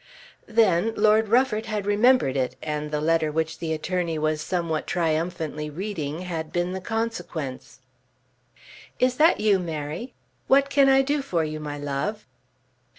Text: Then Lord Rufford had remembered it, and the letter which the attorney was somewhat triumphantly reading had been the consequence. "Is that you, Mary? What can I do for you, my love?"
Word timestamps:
Then 0.47 0.95
Lord 0.95 1.29
Rufford 1.29 1.67
had 1.67 1.85
remembered 1.85 2.35
it, 2.35 2.55
and 2.63 2.89
the 2.89 2.99
letter 2.99 3.31
which 3.31 3.59
the 3.59 3.71
attorney 3.71 4.17
was 4.17 4.41
somewhat 4.41 4.87
triumphantly 4.87 5.69
reading 5.69 6.21
had 6.21 6.51
been 6.51 6.71
the 6.71 6.81
consequence. 6.81 7.81
"Is 8.97 9.17
that 9.17 9.39
you, 9.39 9.59
Mary? 9.59 10.15
What 10.47 10.71
can 10.71 10.89
I 10.89 11.03
do 11.03 11.21
for 11.21 11.43
you, 11.43 11.59
my 11.59 11.77
love?" 11.77 12.25